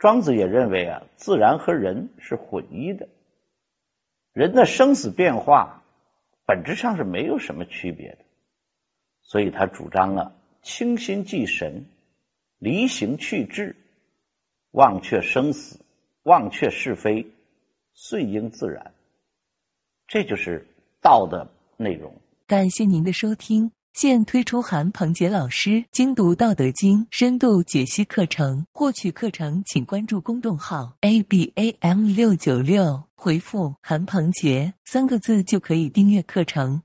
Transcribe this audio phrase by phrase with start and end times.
[0.00, 3.08] 庄子也认为啊，自然和人是混一的，
[4.32, 5.82] 人的生死变化
[6.46, 8.18] 本质上是没有什么区别的，
[9.20, 10.32] 所以他主张啊，
[10.62, 11.84] 清心祭神，
[12.58, 13.76] 离形去志，
[14.70, 15.78] 忘却生死，
[16.22, 17.26] 忘却是非，
[17.92, 18.94] 顺应自然，
[20.06, 20.66] 这就是
[21.02, 22.14] 道的内容。
[22.46, 23.70] 感谢您的收听。
[23.92, 36.82] 现推出韩鹏杰老师精读《道德经》深度解析课程，获取课程请关注公众号 a b a m 六九六，回复“韩鹏杰”三个字就可以订阅课程。